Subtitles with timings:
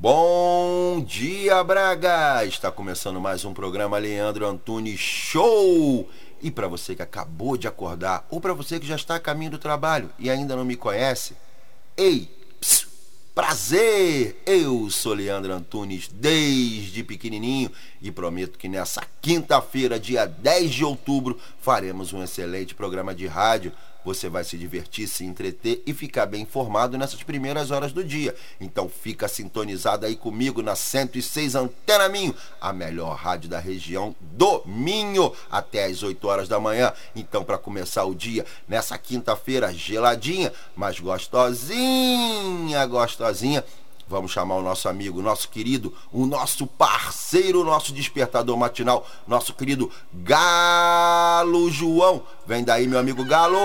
[0.00, 2.44] Bom dia, Braga!
[2.44, 6.08] Está começando mais um programa Leandro Antunes Show!
[6.40, 9.50] E para você que acabou de acordar, ou para você que já está a caminho
[9.50, 11.34] do trabalho e ainda não me conhece,
[11.96, 12.30] ei,
[12.60, 12.88] psiu,
[13.34, 14.40] prazer!
[14.46, 21.40] Eu sou Leandro Antunes desde pequenininho e prometo que nessa quinta-feira, dia 10 de outubro,
[21.60, 23.72] faremos um excelente programa de rádio
[24.04, 28.34] você vai se divertir, se entreter e ficar bem informado nessas primeiras horas do dia.
[28.60, 34.62] Então fica sintonizado aí comigo na 106 Antena Minho, a melhor rádio da região do
[34.64, 36.92] Minho, até às 8 horas da manhã.
[37.14, 43.64] Então para começar o dia nessa quinta-feira geladinha, mas gostosinha, gostosinha,
[44.08, 49.90] Vamos chamar o nosso amigo, nosso querido, o nosso parceiro, nosso despertador matinal, nosso querido
[50.12, 52.22] Galo João.
[52.46, 53.58] Vem daí, meu amigo Galo!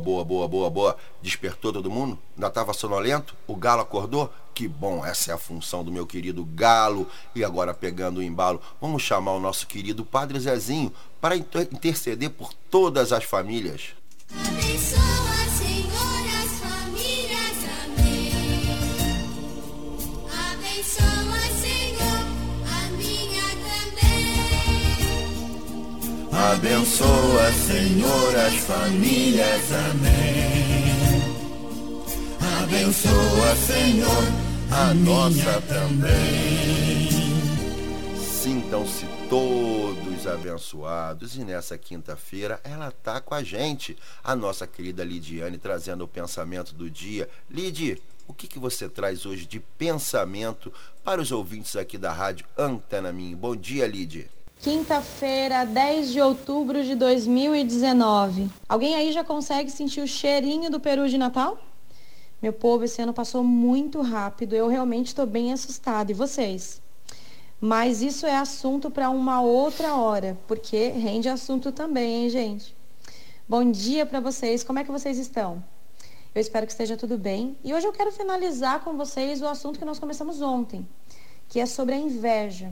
[0.00, 0.96] Boa, boa, boa, boa.
[1.22, 2.18] Despertou todo mundo?
[2.36, 3.36] Ainda estava sonolento?
[3.46, 4.32] O galo acordou?
[4.54, 7.06] Que bom, essa é a função do meu querido galo.
[7.34, 12.52] E agora, pegando o embalo, vamos chamar o nosso querido Padre Zezinho para interceder por
[12.70, 13.94] todas as famílias.
[26.40, 29.72] Abençoa, Senhor, as famílias.
[29.90, 30.80] Amém.
[32.62, 34.24] Abençoa, Senhor,
[34.70, 37.10] a nossa também.
[38.16, 45.58] Sintam-se todos abençoados e nessa quinta-feira ela tá com a gente, a nossa querida Lidiane
[45.58, 47.28] trazendo o pensamento do dia.
[47.50, 50.72] Lidi, o que, que você traz hoje de pensamento
[51.04, 53.36] para os ouvintes aqui da rádio Antena Minha?
[53.36, 54.30] Bom dia, Lidi.
[54.62, 58.50] Quinta-feira, 10 de outubro de 2019.
[58.68, 61.56] Alguém aí já consegue sentir o cheirinho do peru de Natal?
[62.42, 64.54] Meu povo, esse ano passou muito rápido.
[64.54, 66.12] Eu realmente estou bem assustada.
[66.12, 66.82] E vocês?
[67.58, 72.76] Mas isso é assunto para uma outra hora, porque rende assunto também, hein, gente?
[73.48, 74.62] Bom dia para vocês.
[74.62, 75.64] Como é que vocês estão?
[76.34, 77.56] Eu espero que esteja tudo bem.
[77.64, 80.86] E hoje eu quero finalizar com vocês o assunto que nós começamos ontem,
[81.48, 82.70] que é sobre a inveja,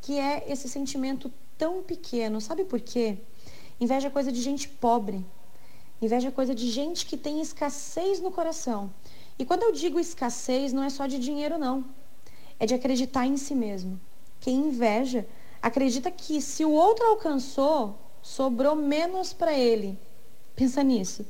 [0.00, 2.40] que é esse sentimento tão pequeno.
[2.40, 3.18] Sabe por quê?
[3.80, 5.24] Inveja é coisa de gente pobre.
[6.00, 8.90] Inveja é coisa de gente que tem escassez no coração.
[9.38, 11.84] E quando eu digo escassez, não é só de dinheiro, não.
[12.58, 14.00] É de acreditar em si mesmo.
[14.38, 15.26] Quem inveja
[15.62, 19.98] acredita que se o outro alcançou, sobrou menos para ele.
[20.54, 21.26] Pensa nisso.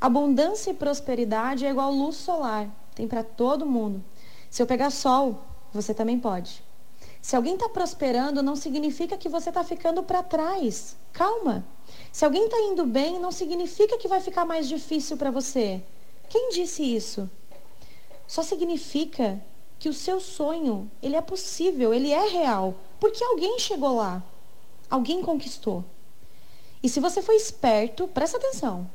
[0.00, 2.68] Abundância e prosperidade é igual luz solar.
[2.94, 4.02] Tem para todo mundo.
[4.50, 6.65] Se eu pegar sol, você também pode.
[7.26, 10.96] Se alguém está prosperando, não significa que você está ficando para trás.
[11.12, 11.66] Calma.
[12.12, 15.82] Se alguém está indo bem, não significa que vai ficar mais difícil para você.
[16.28, 17.28] Quem disse isso?
[18.28, 19.42] Só significa
[19.76, 24.22] que o seu sonho, ele é possível, ele é real, porque alguém chegou lá.
[24.88, 25.84] Alguém conquistou.
[26.80, 28.88] E se você for esperto, presta atenção.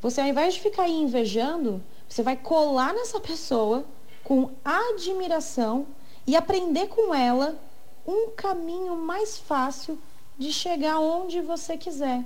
[0.00, 3.84] Você ao invés de ficar aí invejando, você vai colar nessa pessoa
[4.22, 5.88] com admiração
[6.26, 7.58] e aprender com ela
[8.06, 9.98] um caminho mais fácil
[10.38, 12.24] de chegar onde você quiser.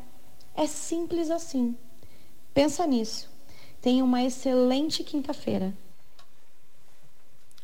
[0.54, 1.76] É simples assim.
[2.52, 3.28] Pensa nisso.
[3.80, 5.72] Tenha uma excelente quinta-feira.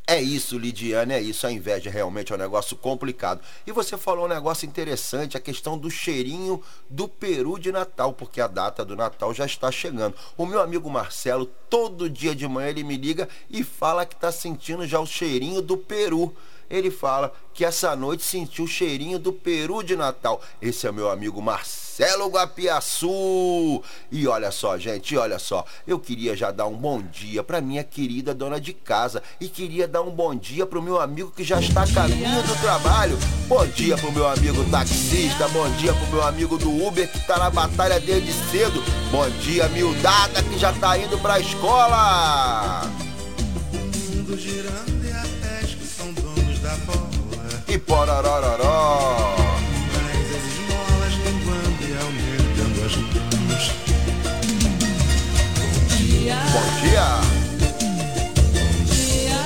[0.08, 1.48] É isso, Lidiane, é isso.
[1.48, 3.40] A inveja realmente é um negócio complicado.
[3.66, 8.40] E você falou um negócio interessante, a questão do cheirinho do peru de Natal, porque
[8.40, 10.14] a data do Natal já está chegando.
[10.36, 14.30] O meu amigo Marcelo, todo dia de manhã ele me liga e fala que está
[14.30, 16.32] sentindo já o cheirinho do peru
[16.68, 20.42] ele fala que essa noite sentiu o cheirinho do peru de Natal.
[20.60, 23.82] Esse é meu amigo Marcelo Guapiaçu.
[24.12, 25.64] E olha só, gente, olha só.
[25.86, 29.88] Eu queria já dar um bom dia para minha querida dona de casa e queria
[29.88, 33.16] dar um bom dia pro meu amigo que já está a caminho do trabalho.
[33.48, 37.38] Bom dia pro meu amigo taxista, bom dia pro meu amigo do Uber que tá
[37.38, 38.82] na batalha desde cedo.
[39.10, 42.82] Bom dia, miudada que já tá indo pra escola.
[44.26, 44.95] mundo girando
[47.68, 49.36] E pororororó.
[49.92, 53.64] Mas as esmolas linguando e aumentando as mãos.
[56.52, 57.08] Bom dia.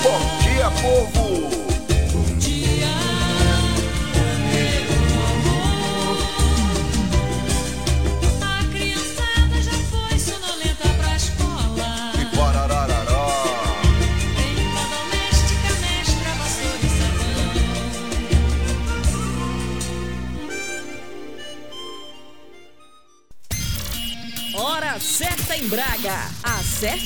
[0.02, 1.59] Bom dia, povo.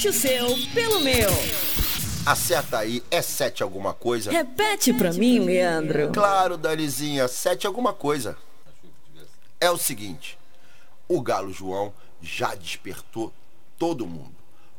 [0.06, 1.30] O seu pelo meu.
[2.26, 4.30] Acerta aí, é sete alguma coisa?
[4.30, 6.12] Repete pra mim, Leandro.
[6.12, 8.36] Claro, Dalizinha, sete alguma coisa.
[9.58, 10.38] É o seguinte,
[11.08, 11.90] o Galo João
[12.20, 13.32] já despertou
[13.78, 14.34] todo mundo.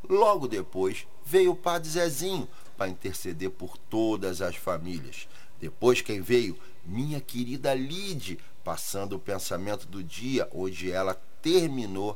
[0.07, 5.27] Logo depois veio o Padre Zezinho para interceder por todas as famílias.
[5.59, 6.55] Depois quem veio?
[6.85, 12.15] Minha querida Lide, passando o pensamento do dia, onde ela terminou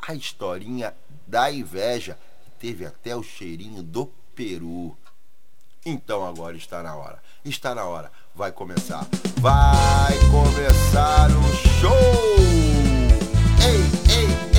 [0.00, 0.94] a historinha
[1.26, 2.18] da inveja.
[2.58, 4.96] Teve até o cheirinho do peru.
[5.86, 7.22] Então agora está na hora.
[7.44, 8.10] Está na hora.
[8.34, 9.06] Vai começar.
[9.40, 11.92] Vai começar o show!
[13.62, 13.80] Ei,
[14.14, 14.57] ei, ei!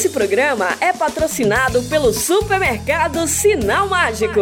[0.00, 4.40] Esse programa é patrocinado pelo supermercado Sinal Mágico.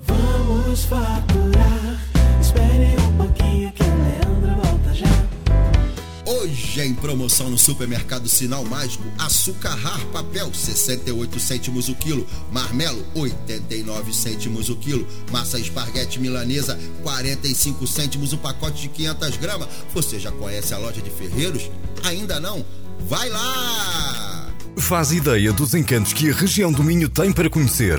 [0.00, 2.04] Vamos faturar.
[2.40, 5.06] Espere um pouquinho que o Leandro volta já.
[6.26, 13.06] Hoje em promoção no supermercado Sinal Mágico, açúcar rar papel 68 cêntimos o quilo, marmelo
[13.14, 19.68] 89 cêntimos o quilo, massa esparguete milanesa 45 cêntimos o pacote de 500 gramas.
[19.94, 21.70] Você já conhece a loja de Ferreiros?
[22.02, 22.66] Ainda não?
[22.98, 24.37] Vai lá!
[24.80, 27.98] Faz ideia dos encantos que a região do Minho tem para conhecer.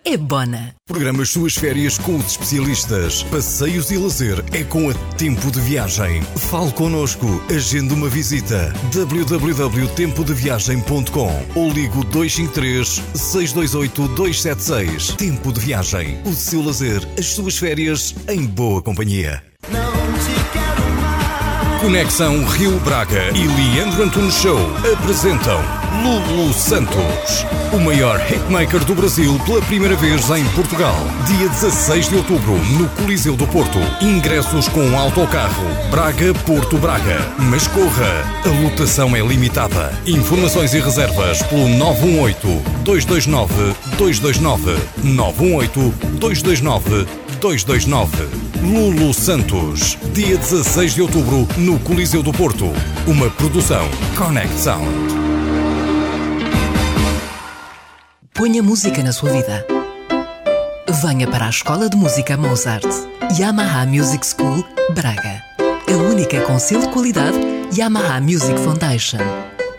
[0.03, 0.75] é Bona.
[0.87, 3.23] Programa as suas férias com os especialistas.
[3.23, 6.21] Passeios e lazer é com a Tempo de Viagem.
[6.49, 7.41] Fale connosco.
[7.53, 8.73] Agende uma visita.
[8.93, 15.15] www.tempodeviagem.com ou ligo 253 628 276.
[15.15, 16.17] Tempo de Viagem.
[16.25, 19.43] O seu lazer, as suas férias em boa companhia.
[21.81, 24.59] Conexão Rio Braga e Leandro Antunes Show
[24.93, 30.95] apresentam Lulu Santos, o maior hitmaker do Brasil pela primeira vez em Portugal.
[31.27, 33.77] Dia 16 de outubro, no Coliseu do Porto.
[34.01, 37.19] Ingressos com autocarro Braga-Porto Braga.
[37.37, 39.91] Mas corra, a lotação é limitada.
[40.07, 41.67] Informações e reservas pelo
[42.85, 44.77] 918-229-229.
[45.03, 47.07] 918-229-229.
[47.41, 48.29] 229.
[48.61, 52.71] Lulu Santos, dia 16 de outubro, no Coliseu do Porto.
[53.07, 55.30] Uma produção Connect Sound.
[58.41, 59.63] Ponha música na sua vida.
[61.03, 62.87] Venha para a Escola de Música Mozart.
[63.39, 65.43] Yamaha Music School, Braga.
[65.87, 67.37] A única com selo de qualidade
[67.71, 69.19] Yamaha Music Foundation.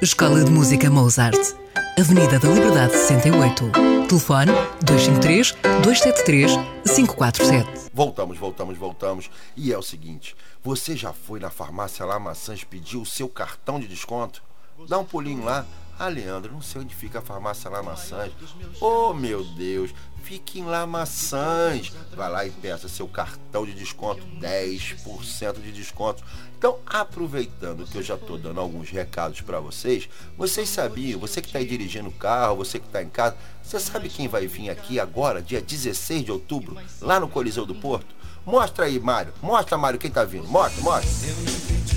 [0.00, 1.56] Escola de Música Mozart.
[1.98, 3.72] Avenida da Liberdade 68.
[4.06, 4.52] Telefone
[4.84, 6.52] 253 273
[6.86, 7.90] 547.
[7.92, 9.30] Voltamos, voltamos, voltamos.
[9.56, 13.80] E é o seguinte: você já foi na farmácia lá Maçãs pedir o seu cartão
[13.80, 14.40] de desconto?
[14.88, 15.66] Dá um pulinho lá.
[15.98, 18.32] Ah, Leandro, não sei onde fica a farmácia lá Maçãs.
[18.80, 21.92] Oh, meu Deus, fique em lá Maçãs.
[22.14, 26.24] Vai lá e peça seu cartão de desconto, 10% de desconto.
[26.58, 30.08] Então, aproveitando que eu já estou dando alguns recados para vocês,
[30.38, 33.80] vocês sabiam, você que está aí dirigindo o carro, você que está em casa, você
[33.80, 38.14] sabe quem vai vir aqui agora, dia 16 de outubro, lá no Coliseu do Porto?
[38.44, 39.32] Mostra aí, Mário.
[39.40, 40.48] Mostra, Mário, quem tá vindo.
[40.48, 41.10] Mostra, mostra.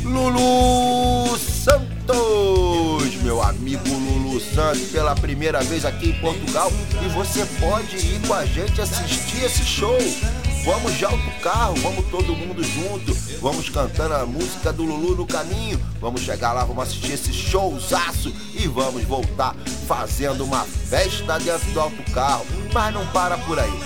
[0.04, 1.95] Lulu Santos,
[3.26, 6.72] meu amigo Lulu Santos, pela primeira vez aqui em Portugal.
[7.04, 9.98] E você pode ir com a gente assistir esse show.
[10.64, 13.14] Vamos já o carro, vamos todo mundo junto.
[13.42, 15.82] Vamos cantando a música do Lulu no caminho.
[16.00, 19.56] Vamos chegar lá, vamos assistir esse showzaço e vamos voltar
[19.88, 22.46] fazendo uma festa dentro do autocarro.
[22.72, 23.80] Mas não para por aí.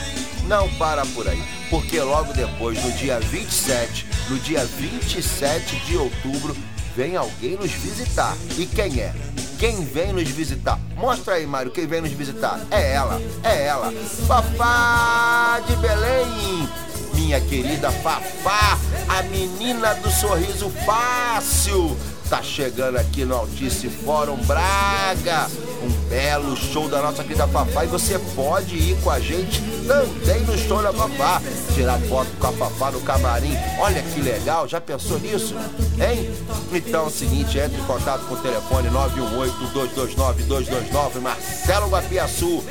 [0.47, 6.57] Não para por aí, porque logo depois, no dia 27, no dia 27 de outubro,
[6.95, 8.35] vem alguém nos visitar.
[8.57, 9.13] E quem é?
[9.57, 10.79] Quem vem nos visitar?
[10.95, 12.59] Mostra aí, Mário, quem vem nos visitar.
[12.71, 13.91] É ela, é ela.
[14.27, 16.69] Fafá de Belém.
[17.13, 18.77] Minha querida Fafá,
[19.09, 21.97] a menina do sorriso fácil.
[22.29, 25.49] Tá chegando aqui no Altice Fórum Braga.
[25.81, 27.85] Um belo show da nossa querida Fafá.
[27.85, 31.41] E você pode ir com a gente também no show da Fafá.
[31.73, 33.57] Tirar foto com a Fafá no camarim.
[33.79, 35.55] Olha que legal, já pensou nisso?
[35.97, 36.29] Hein?
[36.71, 42.63] Então é o seguinte, entre em contato com o telefone 918-229-229, Marcelo Guapiaçu.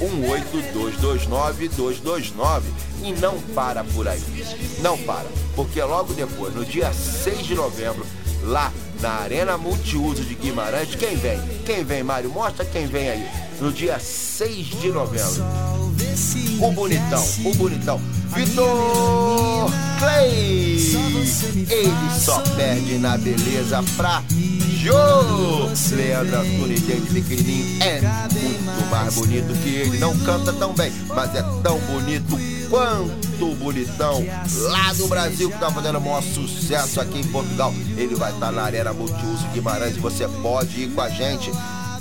[0.00, 2.62] 918-229-229.
[3.02, 4.22] E não para por aí.
[4.80, 5.26] Não para.
[5.54, 8.06] Porque logo depois, no dia 6 de novembro,
[8.42, 10.94] lá na Arena Multiuso de Guimarães.
[10.94, 11.40] Quem vem?
[11.64, 12.30] Quem vem, Mário?
[12.30, 13.26] Mostra quem vem aí.
[13.60, 15.44] No dia 6 de novembro.
[16.60, 18.00] O bonitão, o bonitão.
[18.34, 20.78] Vitor Clay.
[21.82, 24.22] Ele só perde na beleza pra
[24.80, 25.66] Jô.
[25.96, 29.98] Leandro Antunes, gente pequenininho, é muito mais bonito que ele.
[29.98, 32.38] Não canta tão bem, mas é tão bonito
[32.70, 34.24] quanto bonitão
[34.70, 37.74] lá do Brasil que tá fazendo o maior sucesso aqui em Portugal.
[37.96, 41.50] Ele vai estar tá na Arena Multiuso Guimarães e você pode ir com a gente.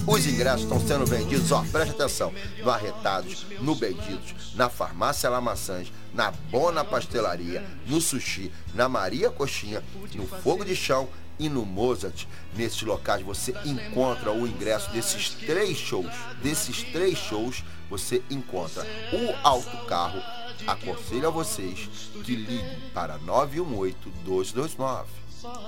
[0.07, 5.91] Os ingressos estão sendo vendidos, ó, preste atenção, no Arretados, no Benditos, na Farmácia Lamaçãs,
[6.13, 9.83] na Bona Pastelaria, no Sushi, na Maria Coxinha,
[10.15, 12.25] no Fogo de Chão e no Mozart.
[12.55, 16.11] Nesses locais você encontra o ingresso desses três shows.
[16.41, 20.21] Desses três shows você encontra o autocarro.
[20.65, 21.89] Aconselho a vocês
[22.23, 25.05] que liguem para 918-229.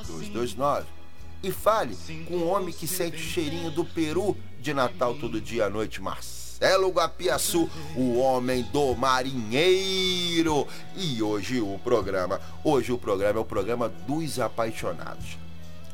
[0.08, 1.03] 229
[1.44, 5.66] e fale com o homem que sente o cheirinho do peru de Natal todo dia
[5.66, 10.66] à noite, Marcelo Guapiaçu, o homem do marinheiro.
[10.96, 15.38] E hoje o programa, hoje o programa é o programa dos apaixonados.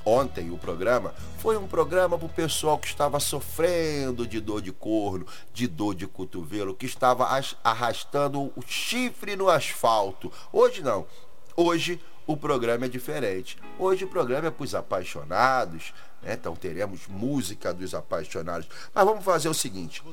[0.06, 4.72] Ontem o programa foi um programa para o pessoal que estava sofrendo de dor de
[4.72, 7.28] corno, de dor de cotovelo, que estava
[7.64, 10.32] arrastando o chifre no asfalto.
[10.54, 11.08] Hoje não.
[11.56, 13.58] Hoje o programa é diferente.
[13.80, 16.34] Hoje o programa é para os apaixonados, né?
[16.34, 18.68] então teremos música dos apaixonados.
[18.94, 20.04] Mas vamos fazer o seguinte: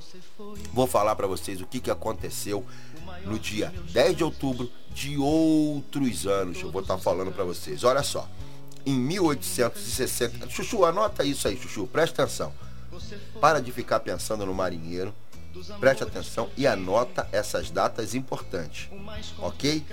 [0.72, 2.64] vou falar para vocês o que, que aconteceu
[3.26, 6.58] no dia 10 de outubro de outros anos.
[6.62, 7.84] Eu vou estar tá falando para vocês.
[7.84, 8.26] Olha só,
[8.86, 10.48] em 1860.
[10.48, 12.50] Chuchu, anota isso aí, Chuchu, presta atenção.
[13.38, 15.14] Para de ficar pensando no marinheiro.
[15.78, 18.88] Preste atenção e anota essas datas importantes.
[19.38, 19.84] Ok?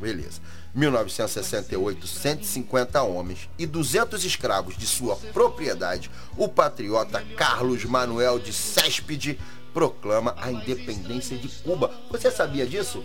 [0.00, 0.40] Beleza.
[0.74, 9.38] 1968, 150 homens e 200 escravos de sua propriedade, o patriota Carlos Manuel de Céspide
[9.72, 11.90] proclama a independência de Cuba.
[12.10, 13.04] Você sabia disso?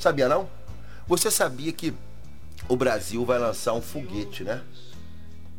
[0.00, 0.48] Sabia não?
[1.06, 1.94] Você sabia que
[2.68, 4.62] o Brasil vai lançar um foguete, né?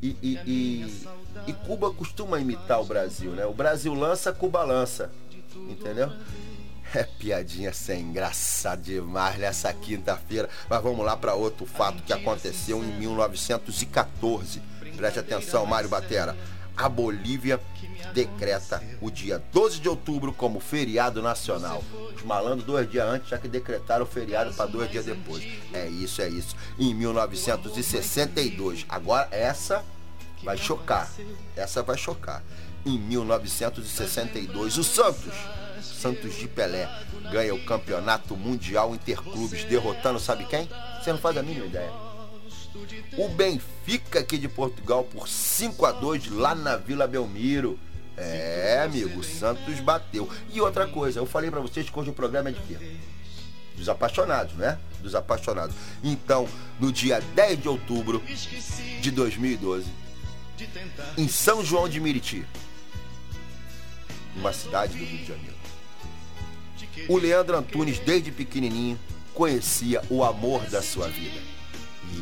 [0.01, 1.07] E, e, e,
[1.47, 3.45] e Cuba costuma imitar o Brasil, né?
[3.45, 5.11] O Brasil lança, Cuba lança.
[5.55, 6.11] Entendeu?
[6.95, 10.49] É piadinha sem graça demais nessa quinta-feira.
[10.69, 14.61] Mas vamos lá para outro fato que aconteceu em 1914.
[14.95, 16.37] Preste atenção, Mário Batera.
[16.77, 17.59] A Bolívia
[18.13, 21.83] decreta o dia 12 de outubro como feriado nacional.
[22.15, 25.45] Os malandros dois dias antes já que decretaram o feriado para dois dias depois.
[25.73, 26.55] É isso, é isso.
[26.79, 28.85] Em 1962.
[28.87, 29.83] Agora essa
[30.45, 31.09] Vai chocar.
[31.55, 32.43] Essa vai chocar.
[32.85, 35.33] Em 1962, o Santos,
[35.81, 36.89] Santos de Pelé,
[37.31, 40.69] ganha o campeonato mundial interclubes, derrotando, sabe quem?
[41.01, 41.91] Você não faz a mínima ideia.
[43.17, 47.79] O Benfica aqui de Portugal por 5 a 2 lá na Vila Belmiro.
[48.17, 50.29] É, amigo, o Santos bateu.
[50.51, 52.77] E outra coisa, eu falei pra vocês que hoje o programa é de quê?
[53.75, 54.77] Dos apaixonados, né?
[55.01, 55.75] Dos apaixonados.
[56.03, 56.47] Então,
[56.79, 58.21] no dia 10 de outubro
[59.01, 59.85] de 2012,
[61.17, 62.45] em São João de Miriti,
[64.35, 65.54] uma cidade do Rio de Janeiro,
[67.07, 68.99] o Leandro Antunes, desde pequenininho,
[69.33, 71.39] conhecia o amor da sua vida.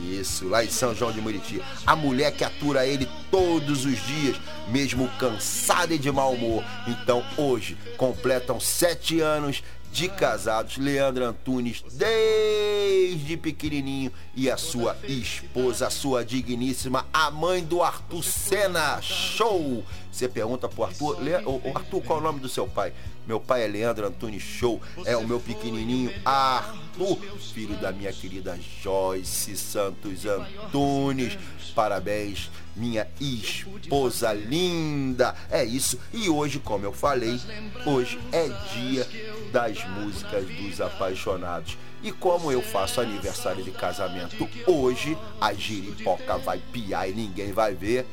[0.10, 1.62] Isso, lá em São João de Muriti.
[1.86, 4.38] A mulher que atura ele todos os dias,
[4.70, 6.64] mesmo cansada e de mau humor.
[6.88, 15.86] Então, hoje, completam sete anos de casados, Leandro Antunes, desde pequenininho, e a sua esposa,
[15.86, 19.00] a sua digníssima, a mãe do Arthur Senna.
[19.04, 19.84] Show!
[20.12, 21.36] Você pergunta pro Arthur, Le...
[21.36, 22.92] Arthur, qual é o nome do seu pai?
[23.26, 27.18] Meu pai é Leandro Antunes Show, é o meu pequenininho Arthur,
[27.54, 31.38] filho da minha querida Joyce Santos Antunes.
[31.74, 35.34] Parabéns, minha esposa linda.
[35.50, 35.98] É isso.
[36.12, 37.40] E hoje, como eu falei,
[37.86, 39.08] hoje é dia
[39.52, 41.78] das músicas dos apaixonados.
[42.04, 47.74] E como eu faço aniversário de casamento hoje, a giripoca vai piar e ninguém vai
[47.74, 48.06] ver.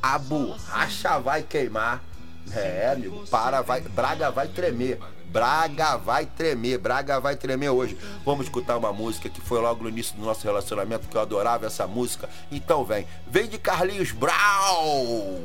[0.00, 2.07] A borracha vai queimar.
[2.54, 4.98] É, amigo, para, vai, Braga vai tremer.
[5.26, 7.96] Braga vai tremer, Braga vai tremer hoje.
[8.24, 11.66] Vamos escutar uma música que foi logo no início do nosso relacionamento, que eu adorava
[11.66, 12.28] essa música.
[12.50, 15.38] Então vem, vem de Carlinhos Brau!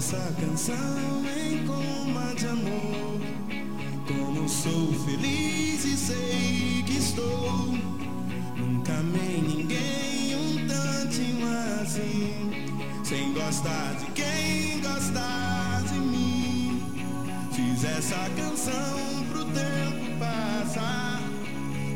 [0.00, 3.20] Essa canção em coma de amor.
[4.08, 7.66] Como sou feliz e sei que estou.
[8.56, 11.46] Nunca amei ninguém um tantinho
[11.82, 12.50] assim.
[13.04, 16.82] Sem gostar de quem gosta de mim.
[17.52, 21.20] Fiz essa canção pro tempo passar.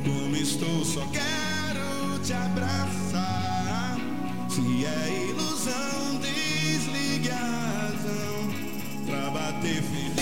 [0.04, 3.96] Como estou, só quero te abraçar.
[4.50, 6.43] Se é ilusão, desligue
[7.28, 8.52] razão
[9.06, 10.13] pra bater feliz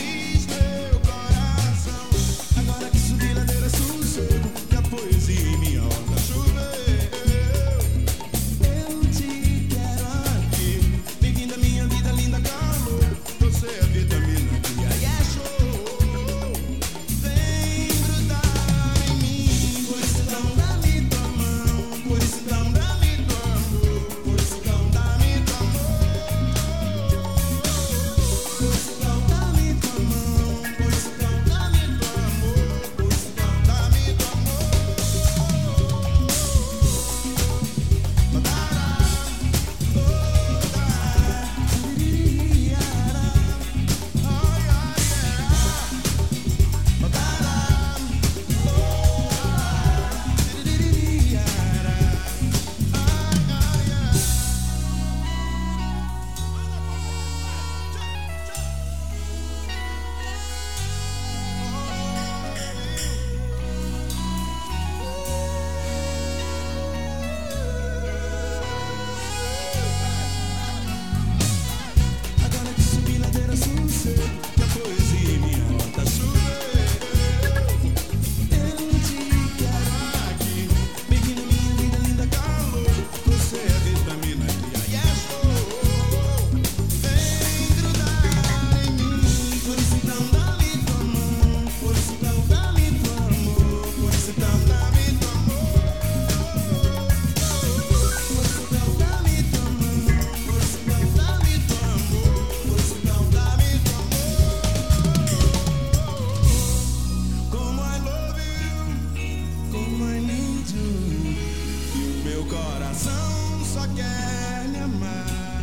[112.94, 115.62] só quer me amar.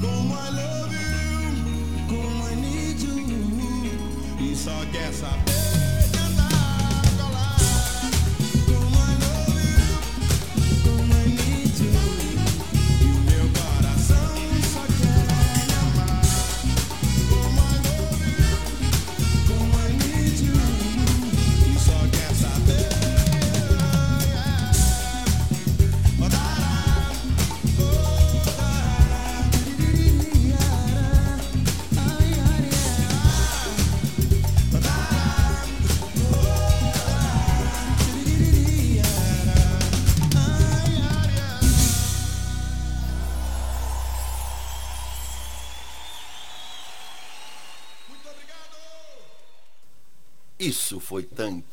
[0.00, 5.51] Como I love you, como I need you, e só quer saber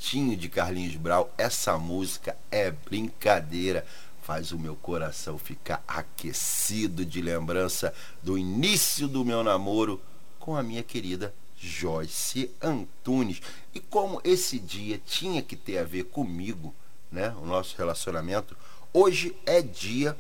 [0.10, 1.32] de Carlinhos Brau.
[1.38, 3.86] Essa música é brincadeira.
[4.24, 7.94] Faz o meu coração ficar aquecido de lembrança
[8.24, 10.02] do início do meu namoro
[10.40, 13.40] com a minha querida Joyce Antunes.
[13.72, 16.74] E como esse dia tinha que ter a ver comigo,
[17.12, 18.58] né, o nosso relacionamento,
[18.92, 20.18] hoje é dia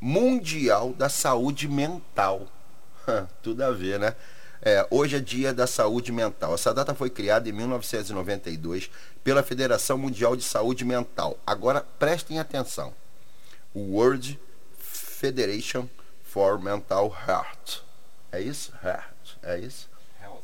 [0.00, 2.46] mundial da saúde mental.
[3.42, 4.14] Tudo a ver, né?
[4.62, 6.54] É, hoje é dia da saúde mental.
[6.54, 8.90] Essa data foi criada em 1992
[9.24, 11.38] pela Federação Mundial de Saúde Mental.
[11.46, 12.92] Agora prestem atenção.
[13.74, 14.38] World
[14.78, 15.88] Federation
[16.24, 17.82] for Mental Health.
[18.30, 18.72] É isso?
[18.84, 19.38] Health.
[19.42, 19.88] É isso?
[20.22, 20.42] Health.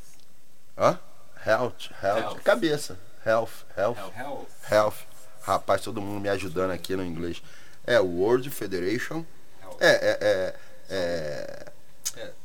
[0.78, 0.98] Hã?
[1.46, 1.90] Health.
[2.02, 2.22] Health.
[2.22, 2.42] Health.
[2.42, 2.98] Cabeça.
[3.24, 3.64] Health.
[3.76, 3.98] Health.
[4.16, 4.46] Health.
[4.70, 4.96] Health.
[5.42, 7.42] Rapaz, todo mundo me ajudando aqui no inglês.
[7.86, 9.24] É o World Federation.
[9.78, 10.54] É, é, é,
[10.88, 11.75] é, É.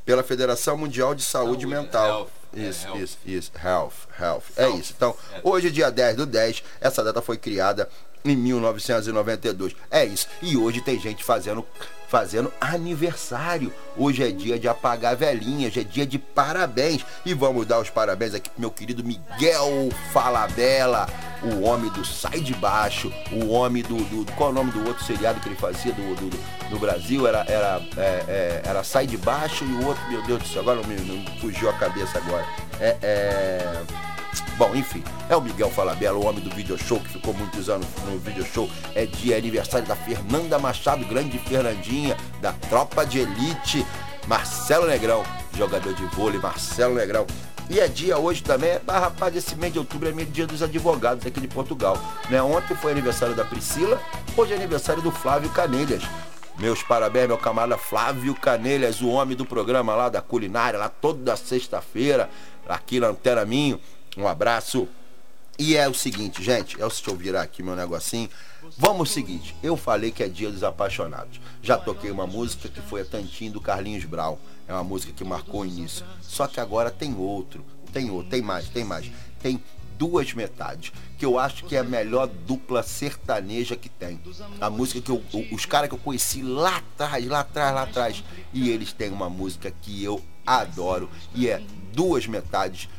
[0.05, 2.07] pela Federação Mundial de Saúde, Saúde, Mental.
[2.07, 2.99] health, é, Isso, health.
[3.01, 3.51] isso, isso.
[3.63, 4.43] Health, health.
[4.57, 4.93] É isso.
[4.95, 5.41] Então, é.
[5.43, 7.87] hoje, dia 10 do 10, essa data foi criada
[8.23, 9.75] em 1992.
[9.89, 10.27] É isso.
[10.41, 11.65] E hoje tem gente fazendo
[12.07, 13.71] fazendo aniversário.
[13.95, 17.05] Hoje é dia de apagar velhinhas, é dia de parabéns.
[17.25, 21.07] E vamos dar os parabéns aqui pro meu querido Miguel Falabella,
[21.41, 24.85] o homem do Sai de Baixo, o homem do, do- Qual é o nome do
[24.85, 27.25] outro seriado que ele fazia do, do, do Brasil?
[27.25, 30.63] Era, era, é, é, era Sai de Baixo e o outro, meu Deus do céu,
[30.63, 32.45] agora não, me, não fugiu a cabeça agora.
[32.81, 32.97] É.
[33.01, 34.10] é...
[34.61, 37.87] Bom, enfim, é o Miguel Falabella, o homem do video show, que ficou muitos anos
[38.05, 38.69] no video show.
[38.93, 43.83] É dia aniversário da Fernanda Machado, grande Fernandinha, da Tropa de Elite,
[44.27, 45.23] Marcelo Negrão,
[45.57, 47.25] jogador de vôlei, Marcelo Negrão.
[47.71, 51.25] E é dia hoje também, ah, rapaz, esse mês de outubro é dia dos advogados
[51.25, 51.97] aqui de Portugal.
[52.29, 52.39] Né?
[52.39, 53.99] Ontem foi aniversário da Priscila,
[54.37, 56.03] hoje é aniversário do Flávio Canelhas.
[56.59, 61.35] Meus parabéns, meu camarada Flávio Canelhas, o homem do programa lá da culinária, lá toda
[61.35, 62.29] sexta-feira,
[62.69, 63.79] aqui na Antena Minho.
[64.17, 64.87] Um abraço.
[65.59, 68.29] E é o seguinte, gente, é o deixa eu virar aqui meu negocinho.
[68.77, 71.39] Vamos o seguinte, eu falei que é dia dos apaixonados.
[71.61, 74.39] Já toquei uma música que foi a Tantinho do Carlinhos Brau.
[74.67, 76.05] É uma música que marcou o início.
[76.21, 79.11] Só que agora tem outro, tem outro, tem mais, tem mais.
[79.39, 79.61] Tem
[80.01, 84.19] duas metades, que eu acho que é a melhor dupla sertaneja que tem.
[84.59, 88.23] A música que eu, os caras que eu conheci lá atrás, lá atrás, lá atrás.
[88.51, 91.07] E eles têm uma música que eu adoro.
[91.35, 91.61] E é
[91.93, 92.89] duas metades,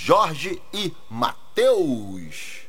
[0.00, 2.62] Jorge e Matheus.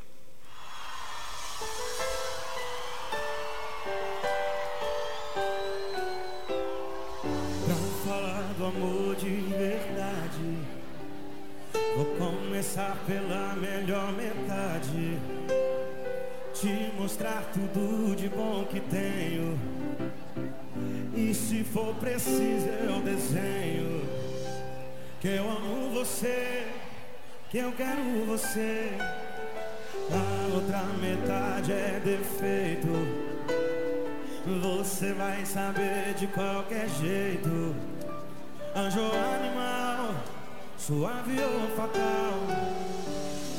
[7.65, 10.57] Pra falar do amor de verdade,
[11.95, 15.17] vou começar pela melhor metade.
[16.53, 19.57] Te mostrar tudo de bom que tenho.
[21.15, 24.03] E se for preciso, eu desenho.
[25.21, 26.68] Que eu amo você,
[27.49, 28.91] que eu quero você.
[30.11, 32.89] A outra metade é defeito.
[34.61, 37.75] Você vai saber de qualquer jeito.
[38.75, 39.01] Anjo
[39.35, 40.13] animal,
[40.77, 42.39] suave ou fatal.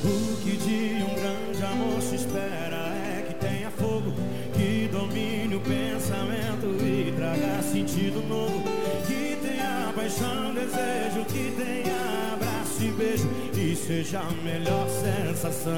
[0.02, 4.12] O que de um grande amor se espera é que tenha fogo,
[4.54, 8.62] que domine o pensamento e traga sentido novo.
[9.06, 12.49] Que tenha paixão, desejo, que tenha abraço
[12.82, 15.76] e beijo e seja a melhor sensação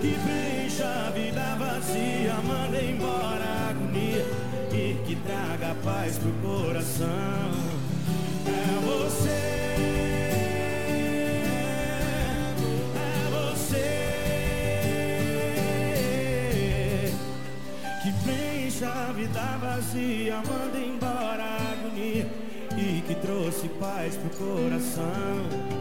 [0.00, 4.24] que preencha a vida vazia, manda embora a agonia
[4.72, 7.06] e que traga paz pro coração.
[8.46, 9.56] É você
[18.02, 22.45] que preencha a vida vazia, manda embora a agonia
[22.76, 25.76] e que trouxe paz pro coração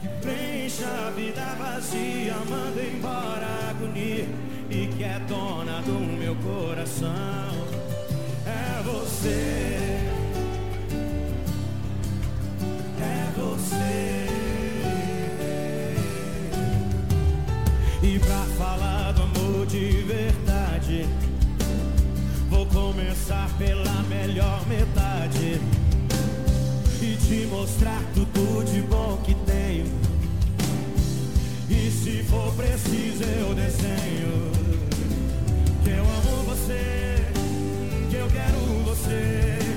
[0.00, 4.28] que preencha a vida vazia, manda embora a agonia
[4.70, 7.08] e que é dona do meu coração.
[8.46, 9.78] É você,
[13.00, 14.26] é você.
[18.02, 19.97] E pra falar do amor de
[27.28, 29.84] te mostrar tudo de bom que tenho.
[31.68, 34.50] E se for preciso, eu desenho.
[35.84, 37.26] Que eu amo você,
[38.08, 39.67] que eu quero você.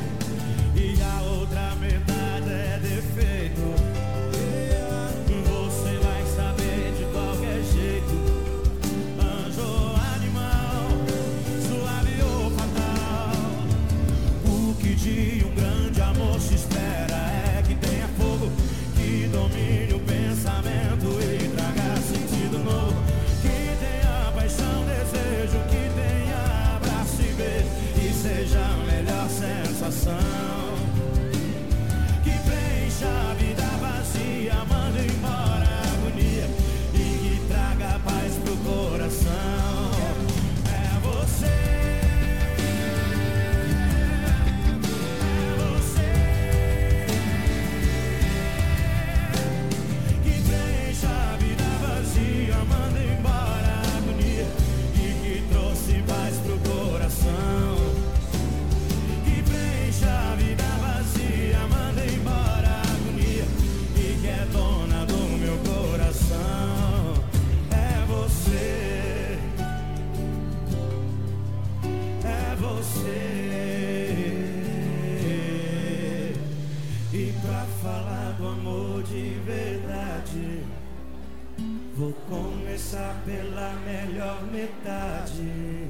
[82.92, 85.90] Começar pela melhor metade.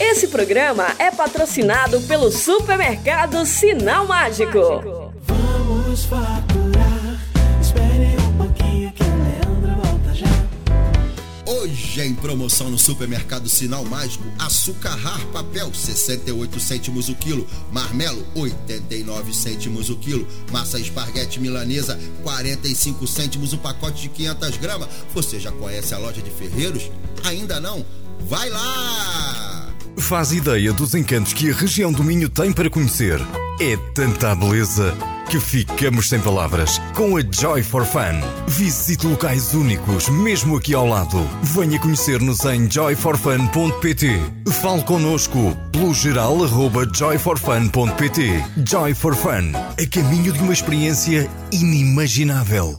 [0.00, 5.12] Esse programa é patrocinado pelo supermercado Sinal Mágico.
[5.26, 6.06] Vamos
[11.64, 18.22] Hoje em promoção no supermercado Sinal Mágico, açúcar rar papel 68 cêntimos o quilo, marmelo
[18.34, 24.90] 89 cêntimos o quilo, massa esparguete milanesa 45 cêntimos o pacote de 500 gramas.
[25.14, 26.90] Você já conhece a loja de Ferreiros?
[27.24, 27.82] Ainda não?
[28.28, 29.72] Vai lá!
[29.96, 33.18] Faz ideia dos encantos que a região do Minho tem para conhecer.
[33.58, 34.94] É tanta beleza
[35.34, 36.80] que ficamos sem palavras.
[36.94, 38.20] Com a Joy for Fun.
[38.46, 41.28] Visite locais únicos, mesmo aqui ao lado.
[41.42, 44.20] Venha conhecer-nos em joyforfun.pt.
[44.62, 48.44] Fale connosco pelo geral arroba joyforfun.pt.
[48.64, 49.50] Joy for Fun.
[49.54, 52.78] A caminho de uma experiência inimaginável.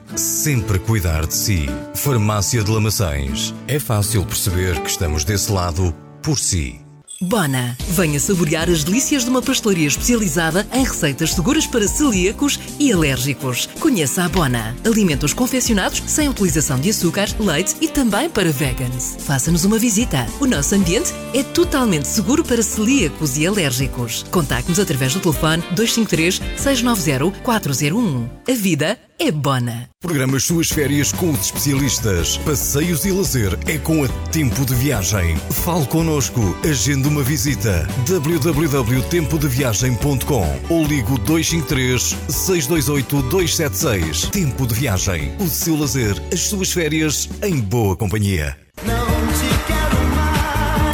[0.15, 1.65] sempre cuidar de si.
[1.95, 3.53] Farmácia de Lamaçães.
[3.67, 6.81] É fácil perceber que estamos desse lado por si.
[7.21, 7.77] Bona.
[7.89, 13.67] Venha saborear as delícias de uma pastelaria especializada em receitas seguras para celíacos e alérgicos.
[13.79, 14.75] Conheça a Bona.
[14.83, 19.17] Alimentos confeccionados sem utilização de açúcar, leite e também para vegans.
[19.19, 20.25] Faça-nos uma visita.
[20.39, 24.23] O nosso ambiente é totalmente seguro para celíacos e alérgicos.
[24.31, 28.29] Contacte-nos através do telefone 253 690 401.
[28.49, 29.87] A vida é Bona.
[30.01, 32.37] Programa as suas férias com os especialistas.
[32.37, 35.37] Passeios e lazer é com a Tempo de Viagem.
[35.63, 36.57] Fale connosco.
[36.67, 37.87] Agende uma visita.
[38.07, 44.23] www.tempodeviagem.com ou ligo 253 628 276.
[44.31, 45.35] Tempo de Viagem.
[45.39, 48.57] O seu lazer, as suas férias em boa companhia.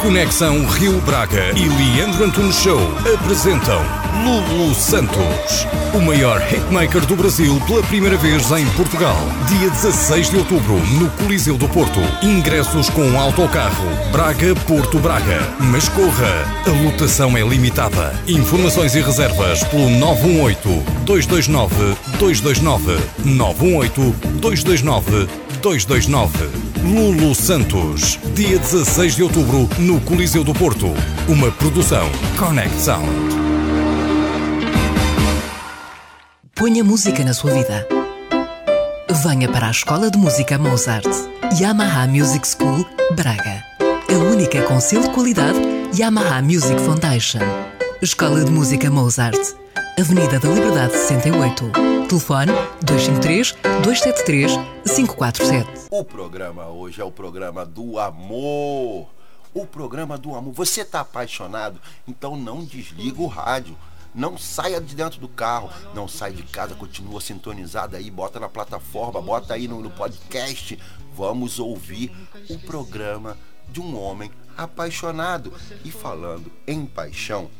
[0.00, 2.80] Conexão Rio Braga e Leandro Antunes Show
[3.14, 3.82] apresentam
[4.24, 9.16] Lulu Santos, o maior hitmaker do Brasil pela primeira vez em Portugal.
[9.48, 12.00] Dia 16 de outubro, no Coliseu do Porto.
[12.22, 15.40] Ingressos com autocarro Braga-Porto Braga.
[15.60, 18.14] Mas corra, a lotação é limitada.
[18.26, 19.88] Informações e reservas pelo
[21.06, 21.96] 918-229-229.
[23.26, 24.14] 918-229-229.
[24.40, 25.47] 229.
[26.84, 30.86] Lulu Santos, dia 16 de outubro, no Coliseu do Porto.
[31.26, 32.08] Uma produção
[32.78, 33.08] Sound.
[36.54, 37.86] Ponha música na sua vida.
[39.24, 41.08] Venha para a Escola de Música Mozart.
[41.60, 43.64] Yamaha Music School, Braga.
[43.80, 45.58] A única com selo de qualidade
[45.98, 47.40] Yamaha Music Foundation.
[48.00, 49.40] Escola de Música Mozart.
[49.98, 51.97] Avenida da Liberdade 68.
[52.08, 54.52] Telefone 253 273
[54.96, 55.88] 547.
[55.90, 59.10] O programa hoje é o programa do amor.
[59.52, 60.54] O programa do amor.
[60.54, 61.78] Você está apaixonado?
[62.06, 63.76] Então não desliga o rádio.
[64.14, 68.48] Não saia de dentro do carro, não sai de casa, continua sintonizado aí, bota na
[68.48, 70.78] plataforma, bota aí no, no podcast.
[71.14, 72.10] Vamos ouvir
[72.48, 73.36] o programa
[73.68, 75.52] de um homem apaixonado.
[75.84, 77.50] E falando em paixão,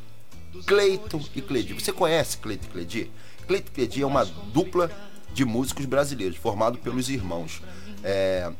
[0.67, 1.75] Cleiton e Cledi.
[1.75, 3.11] Você conhece Cleiton e Cledi?
[3.49, 4.91] E Cledi é uma dupla
[5.33, 7.63] de músicos brasileiros, formado pelos irmãos.
[8.05, 8.51] É,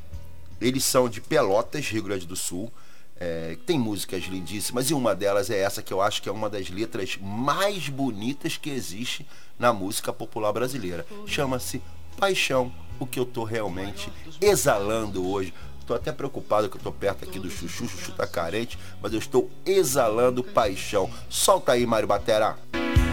[0.61, 2.73] eles são de Pelotas, Rio Grande do Sul.
[3.21, 6.49] É, tem músicas lindíssimas e uma delas é essa que eu acho que é uma
[6.49, 9.27] das letras mais bonitas que existe
[9.59, 11.05] na música popular brasileira.
[11.27, 11.83] Chama-se
[12.17, 15.53] Paixão, o que eu tô realmente exalando hoje.
[15.85, 19.19] Tô até preocupado que eu tô perto aqui do Chuchu, Chuchu tá carente, mas eu
[19.19, 21.11] estou exalando paixão.
[21.29, 22.57] Solta aí, Mário Batera.
[22.73, 23.08] jeito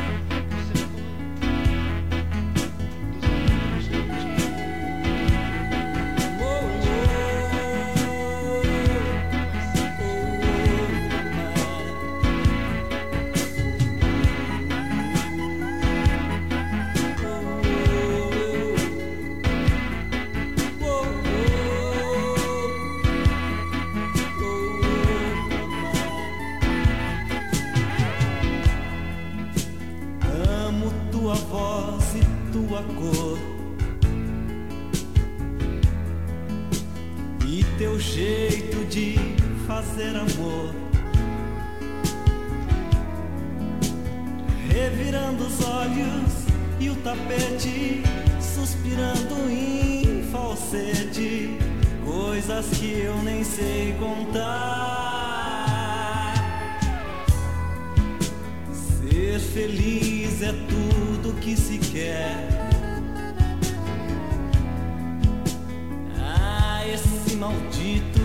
[67.45, 68.21] maldito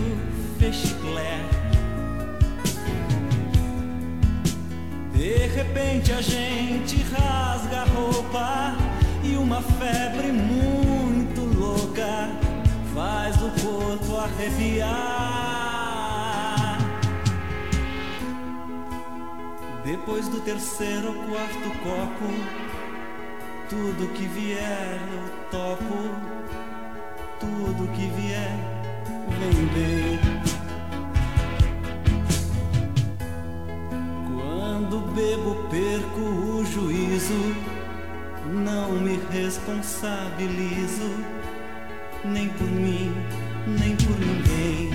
[0.57, 1.37] fechiclé.
[5.13, 8.75] De repente a gente rasga a roupa
[9.23, 12.29] e uma febre muito louca
[12.95, 14.89] faz o corpo arrepiar.
[19.83, 22.27] Depois do terceiro ou quarto copo,
[23.69, 26.09] tudo que vier eu topo,
[27.39, 28.70] tudo que vier
[29.39, 30.19] vem bem.
[34.25, 37.55] Quando bebo, perco o juízo,
[38.53, 41.11] não me responsabilizo,
[42.25, 43.11] nem por mim,
[43.67, 44.90] nem por ninguém.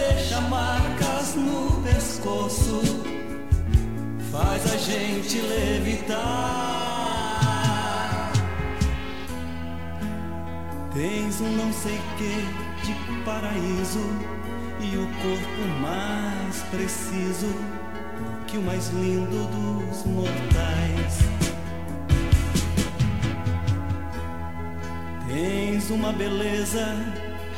[0.00, 2.80] Deixa marcas no pescoço,
[4.32, 6.20] faz a gente levitar.
[10.94, 12.46] Tens um não sei que
[12.86, 14.04] de paraíso
[14.80, 17.54] e o corpo mais preciso
[18.46, 21.18] que o mais lindo dos mortais.
[25.28, 26.96] Tens uma beleza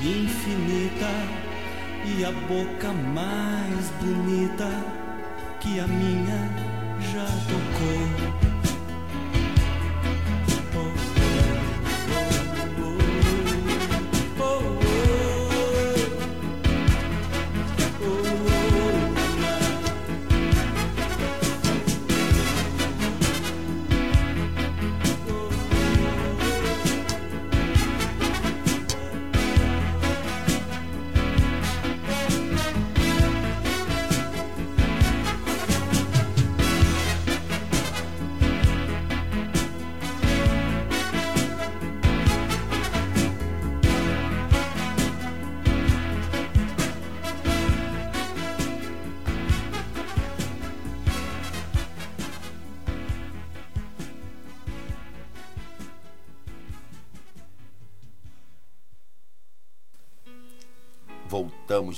[0.00, 1.41] infinita
[2.04, 4.68] e a boca mais bonita
[5.60, 6.50] que a minha
[7.12, 8.41] já tocou.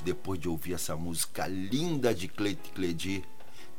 [0.00, 3.24] Depois de ouvir essa música linda de Cleide Cledi.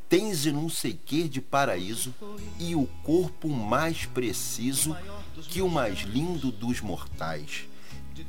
[0.08, 2.14] Tens e não sei que de paraíso
[2.60, 4.96] e o corpo mais preciso
[5.50, 7.66] que o mais lindo dos mortais.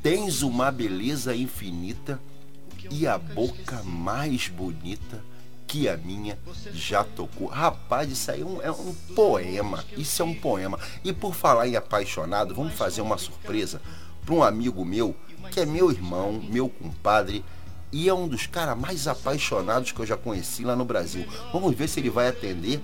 [0.01, 2.19] Tens uma beleza infinita
[2.89, 5.23] e a boca mais bonita
[5.67, 6.39] que a minha
[6.73, 7.47] já tocou.
[7.47, 9.83] Rapaz, isso aí é um, é um poema.
[9.95, 10.79] Isso é um poema.
[11.03, 13.81] E por falar em apaixonado, vamos fazer uma surpresa
[14.25, 15.15] para um amigo meu
[15.51, 17.43] que é meu irmão, meu compadre
[17.91, 21.25] e é um dos caras mais apaixonados que eu já conheci lá no Brasil.
[21.53, 22.81] Vamos ver se ele vai atender.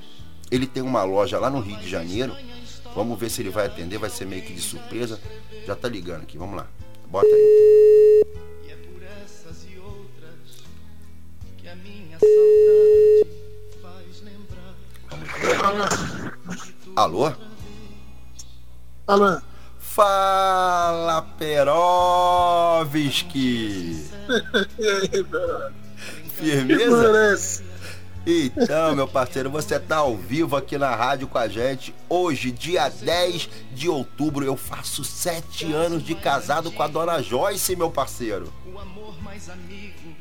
[0.50, 2.36] Ele tem uma loja lá no Rio de Janeiro.
[2.96, 5.20] Vamos ver se ele vai atender, vai ser meio que de surpresa.
[5.66, 6.68] Já tá ligando aqui, vamos lá.
[7.08, 8.24] Bota aí.
[8.66, 10.64] E é por essas e outras
[11.58, 13.28] que a minha saudade
[13.82, 14.76] faz lembrar.
[16.96, 17.34] Alô?
[19.08, 19.42] Alô?
[19.94, 22.74] Fala, Perovski!
[26.34, 27.64] Firmeza?
[28.26, 31.94] Então, meu parceiro, você tá ao vivo aqui na rádio com a gente.
[32.10, 37.76] Hoje, dia 10 de outubro, eu faço sete anos de casado com a dona Joyce,
[37.76, 38.52] meu parceiro.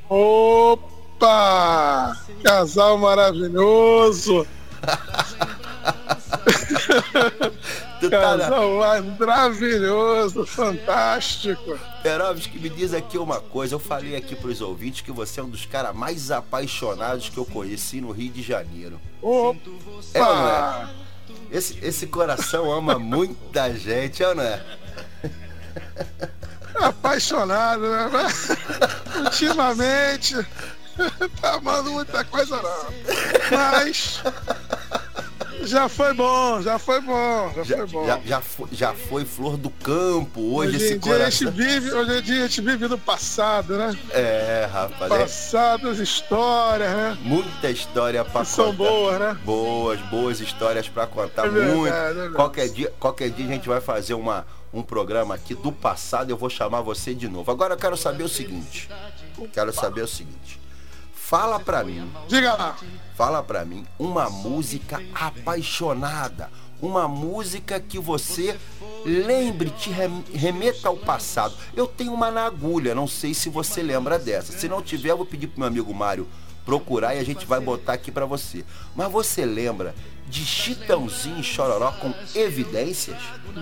[0.07, 2.15] Opa!
[2.45, 4.47] Casal maravilhoso!
[8.11, 8.79] Tá Casal
[9.19, 11.79] maravilhoso, fantástico!
[12.03, 13.75] Perovski, que me diz aqui uma coisa.
[13.75, 17.45] Eu falei aqui pros ouvintes que você é um dos caras mais apaixonados que eu
[17.45, 19.01] conheci no Rio de Janeiro.
[19.21, 19.59] Opa!
[20.15, 20.89] É não é?
[21.51, 24.63] Esse, esse coração ama muita gente, é ou não é?
[26.75, 28.09] Apaixonado, né?
[29.25, 30.35] Ultimamente,
[31.41, 32.87] tá amando muita coisa não.
[33.51, 34.23] Mas
[35.65, 38.07] já foi bom, já foi bom, já, Já, foi bom.
[38.07, 41.53] já, já, foi, já foi flor do campo hoje, Hoje esse dia a gente coração.
[41.67, 43.97] vive, hoje em dia a gente vive no passado, né?
[44.11, 45.11] É, rapaz.
[45.13, 47.19] é Passado, as histórias, né?
[47.23, 48.77] muita história pra Que são contar.
[48.79, 49.39] boas, né?
[49.45, 51.47] Boas, boas histórias pra contar.
[51.47, 51.95] É verdade, muito.
[51.95, 52.35] é verdade.
[52.35, 56.31] qualquer, dia, qualquer dia a gente vai fazer uma, um programa aqui do passado.
[56.31, 57.51] Eu vou chamar você de novo.
[57.51, 58.89] Agora eu quero saber o seguinte.
[59.53, 60.61] Quero saber o seguinte.
[61.33, 62.13] Fala pra mim.
[62.29, 62.77] Diga lá.
[63.17, 66.51] Fala pra mim uma música apaixonada.
[66.79, 68.59] Uma música que você
[69.07, 71.55] lembre, te rem- remeta ao passado.
[71.75, 74.53] Eu tenho uma na agulha, não sei se você lembra dessa.
[74.53, 76.29] Se não tiver, eu vou pedir pro meu amigo Mário
[76.67, 78.63] procurar e a gente vai botar aqui pra você.
[78.95, 79.95] Mas você lembra
[80.29, 83.17] de Chitãozinho e Chororó com evidências?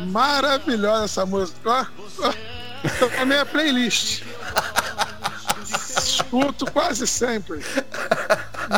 [0.09, 1.59] Maravilhosa essa música.
[1.65, 2.33] Ó, ó,
[2.99, 4.23] tá na minha playlist.
[6.15, 7.65] Escuto quase sempre.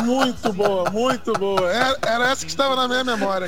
[0.03, 1.69] Muito boa, muito boa.
[1.71, 3.47] Era, era essa que estava na minha memória.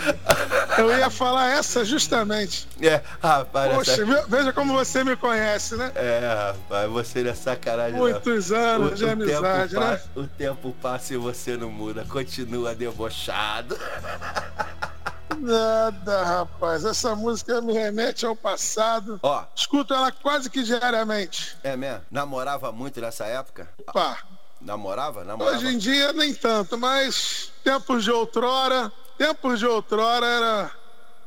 [0.77, 2.67] Eu ia falar essa justamente.
[2.81, 5.91] É, rapaz, Poxa, essa- veja como você me conhece, né?
[5.95, 7.93] É, rapaz, você não é sacanagem.
[7.93, 7.99] não.
[7.99, 9.91] Muitos anos O- de o amizade, tempo né?
[9.91, 13.77] passa- O tempo passa e você não muda, continua debochado.
[15.39, 16.85] Nada, rapaz.
[16.85, 19.19] Essa música me remete ao passado.
[19.21, 19.43] Ó.
[19.55, 21.55] Escuto ela quase que diariamente.
[21.63, 22.01] É mesmo?
[22.09, 23.69] Namorava muito nessa época?
[23.93, 24.19] Pá.
[24.61, 25.23] Namorava?
[25.23, 25.57] Namorava?
[25.57, 30.71] Hoje em dia nem tanto, mas tempos de outrora, tempos de outrora era,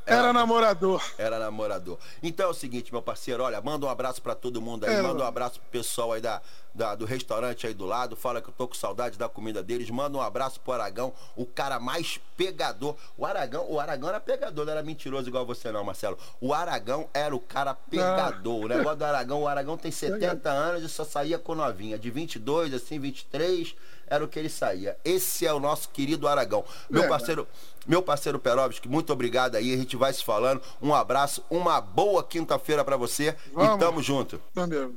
[0.06, 1.02] era namorador.
[1.16, 1.98] Era namorador.
[2.22, 5.02] Então é o seguinte, meu parceiro, olha, manda um abraço pra todo mundo aí, É,
[5.02, 6.40] manda um abraço pro pessoal aí da,
[6.74, 9.90] da- do restaurante aí do lado, fala que eu tô com saudade da comida deles,
[9.90, 12.94] manda um abraço pro Aragão, o cara mais pegador.
[13.16, 16.16] O Aragão, o Aragão era pegador, não era mentiroso igual você não, Marcelo.
[16.40, 18.64] O Aragão era o cara pegador.
[18.64, 22.10] O negócio do Aragão, o Aragão tem 70 anos e só saía com novinha, de
[22.10, 23.74] 22, assim, 23,
[24.06, 24.96] era o que ele saía.
[25.04, 26.64] Esse é o nosso querido Aragão.
[26.88, 27.08] Meu Verdade.
[27.08, 27.48] parceiro,
[27.86, 30.62] meu parceiro Perovski, muito obrigado aí, a gente vai se falando.
[30.80, 33.78] Um abraço, uma boa quinta-feira pra você e Vamos.
[33.78, 34.40] tamo junto.
[34.56, 34.94] Entendeu?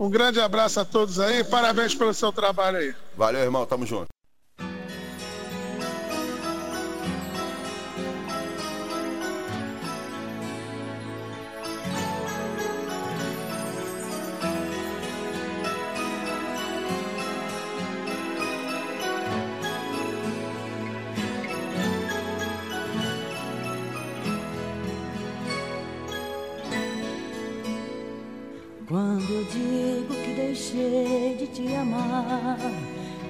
[0.00, 2.94] Um grande abraço a todos aí, parabéns pelo seu trabalho aí.
[3.14, 4.08] Valeu, irmão, tamo junto.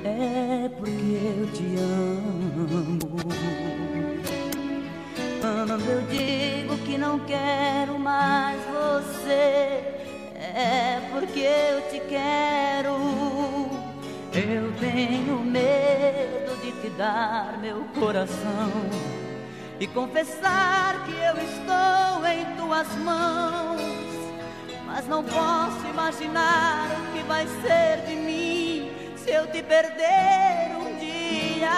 [0.05, 3.11] É porque eu te amo.
[5.41, 9.83] Quando eu digo que não quero mais você,
[10.35, 12.97] é porque eu te quero.
[14.33, 18.71] Eu tenho medo de te dar meu coração
[19.81, 23.81] e confessar que eu estou em tuas mãos.
[24.87, 28.30] Mas não posso imaginar o que vai ser de mim
[29.31, 31.71] se eu te perder um dia.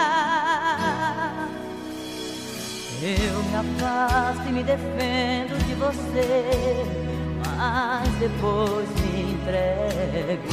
[3.02, 6.82] Eu me afasto e me defendo de você,
[7.44, 10.48] mas depois me entrego.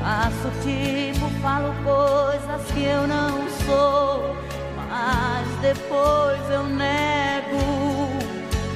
[0.00, 4.36] Faço tipo, falo coisas que eu não sou,
[4.76, 7.58] mas depois eu nego.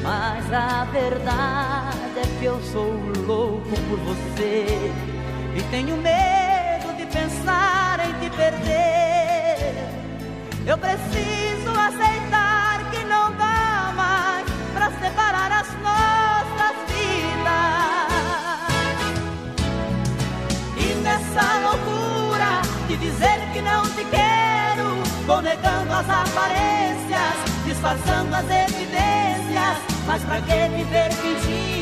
[0.03, 2.93] Mas a verdade é que eu sou
[3.25, 5.12] louco por você
[5.73, 9.73] tenho medo de pensar em te perder.
[10.67, 17.63] Eu preciso aceitar que não dá mais pra separar as nossas vidas.
[20.77, 28.45] E nessa loucura de dizer que não te quero, vou negando as aparências, disfarçando as
[28.45, 29.79] evidências.
[30.07, 31.82] Mas pra que viver fingindo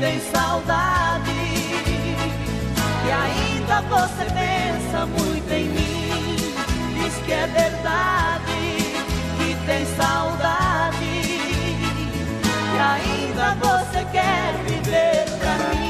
[0.00, 1.30] tem saudade.
[3.06, 6.36] E ainda você pensa muito em mim.
[6.94, 8.94] Diz que é verdade,
[9.36, 11.04] que tem saudade.
[12.74, 15.89] E ainda você quer viver pra mim.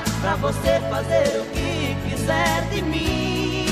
[0.21, 3.65] pra você fazer o que quiser de mim.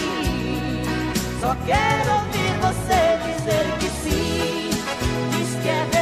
[1.40, 4.70] Só quero ouvir você dizer que sim.
[5.32, 5.99] Diz que é verdade,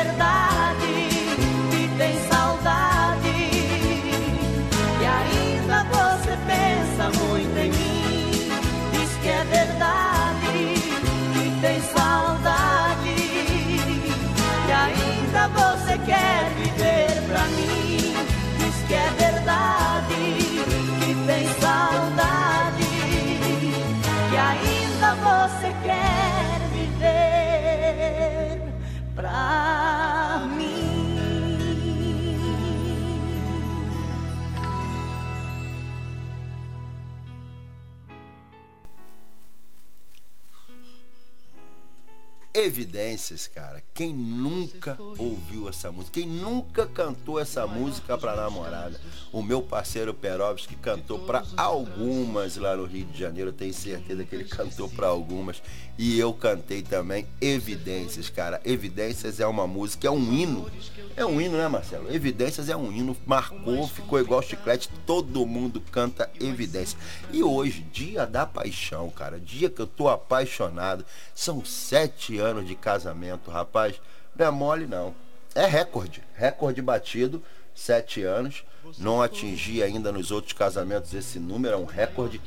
[42.57, 43.83] Evidências, cara.
[43.97, 46.19] Quem nunca ouviu essa música?
[46.19, 49.01] Quem nunca cantou essa música pra namorada?
[49.33, 53.51] O meu parceiro Perovski cantou pra algumas lá no Rio de Janeiro.
[53.51, 55.63] Tenho certeza que ele cantou pra algumas.
[55.97, 58.61] E eu cantei também Evidências, cara.
[58.63, 60.69] Evidências é uma música, é um hino.
[61.15, 62.13] É um hino, né, Marcelo?
[62.13, 63.17] Evidências é um hino.
[63.25, 64.89] Marcou, ficou igual chiclete.
[65.07, 67.01] Todo mundo canta Evidências.
[67.33, 69.39] E hoje, dia da paixão, cara.
[69.39, 71.03] Dia que eu tô apaixonado.
[71.33, 73.86] São sete anos de casamento, rapaz.
[74.35, 75.15] Não é mole, não.
[75.55, 76.23] É recorde.
[76.35, 77.41] Recorde batido.
[77.73, 78.63] Sete anos.
[78.97, 82.41] Não atingi ainda nos outros casamentos esse número, é um recorde.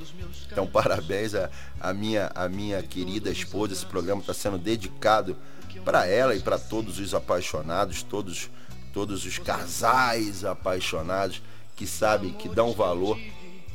[0.50, 3.72] Então, parabéns à, à minha, à minha querida esposa.
[3.72, 5.36] Esse programa está sendo dedicado
[5.84, 8.50] para ela e para todos os apaixonados, todos,
[8.92, 11.42] todos os casais apaixonados
[11.76, 13.18] que sabem que dão valor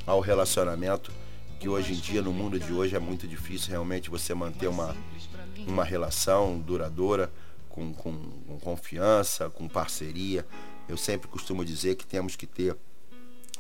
[0.06, 1.12] ao relacionamento.
[1.60, 4.96] Que hoje em dia, no mundo de hoje, é muito difícil realmente você manter uma,
[5.66, 7.32] uma relação duradoura,
[7.76, 8.14] com, com,
[8.48, 10.46] com confiança, com parceria.
[10.88, 12.76] Eu sempre costumo dizer que temos que ter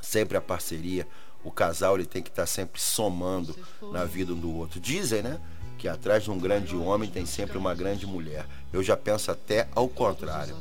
[0.01, 1.05] sempre a parceria.
[1.43, 3.55] O casal ele tem que estar sempre somando
[3.91, 4.79] na vida um do outro.
[4.79, 5.39] Dizem, né?
[5.77, 8.45] Que atrás de um grande homem tem sempre uma grande mulher.
[8.71, 10.55] Eu já penso até ao contrário.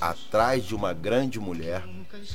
[0.00, 1.84] Atrás de uma grande mulher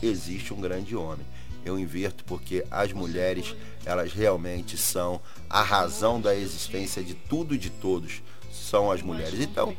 [0.04, 1.26] existe um grande homem.
[1.64, 3.56] Eu inverto porque as mulheres,
[3.86, 5.20] elas realmente são
[5.50, 8.22] a razão da existência de tudo e de todos.
[8.52, 9.40] São as mulheres.
[9.40, 9.76] Então,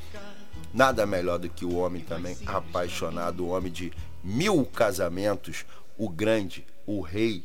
[0.77, 3.91] Nada melhor do que o homem também apaixonado, o homem de
[4.23, 5.65] mil casamentos,
[5.97, 7.43] o grande, o rei.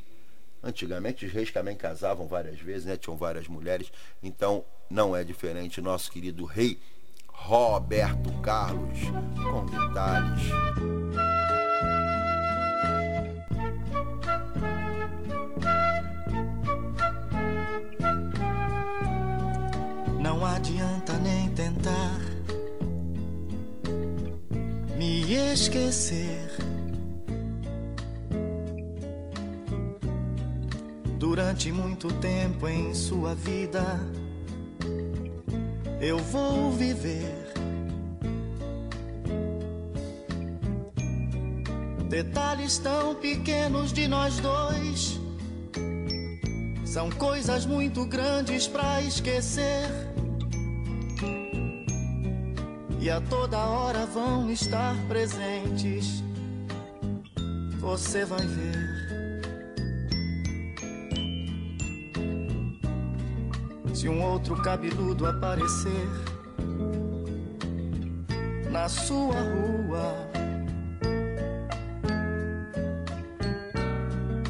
[0.61, 2.97] Antigamente os reis também casavam várias vezes, né?
[2.97, 3.89] Tinham várias mulheres.
[4.21, 5.79] Então não é diferente.
[5.79, 6.77] Nosso querido rei
[7.29, 8.99] Roberto Carlos,
[9.41, 11.40] com detalhes.
[25.51, 26.47] esquecer.
[31.17, 33.99] Durante muito tempo em sua vida,
[35.99, 37.51] eu vou viver.
[42.07, 45.19] Detalhes tão pequenos de nós dois
[46.85, 50.00] são coisas muito grandes para esquecer.
[53.11, 56.23] A toda hora vão estar presentes.
[57.79, 59.41] Você vai ver.
[63.93, 66.07] Se um outro cabeludo aparecer
[68.71, 70.15] na sua rua.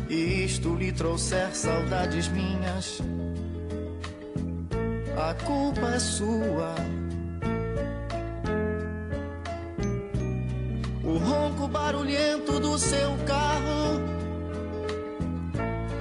[0.08, 3.02] E isto lhe trouxer saudades minhas,
[5.18, 7.01] a culpa é sua.
[11.72, 14.02] Barulhento do seu carro,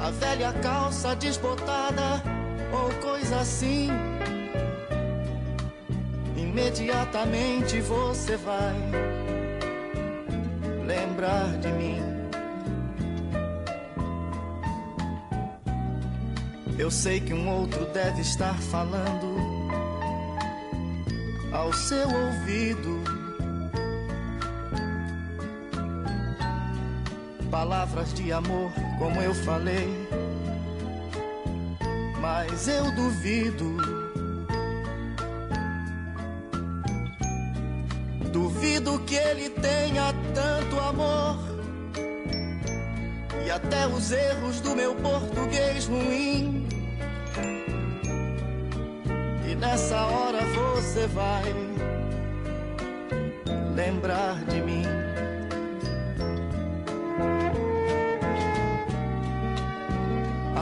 [0.01, 2.23] a velha calça desbotada
[2.73, 3.89] ou coisa assim.
[6.37, 8.75] Imediatamente você vai
[10.85, 12.01] lembrar de mim.
[16.77, 19.37] Eu sei que um outro deve estar falando
[21.53, 23.20] ao seu ouvido.
[27.61, 29.87] Palavras de amor, como eu falei,
[32.19, 33.77] mas eu duvido.
[38.33, 41.37] Duvido que ele tenha tanto amor
[43.45, 46.67] e até os erros do meu português ruim.
[49.47, 51.45] E nessa hora você vai
[53.77, 55.00] lembrar de mim.